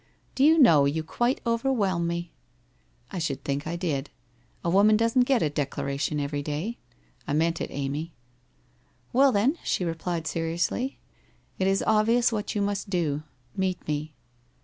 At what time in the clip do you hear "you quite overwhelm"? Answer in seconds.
0.85-2.07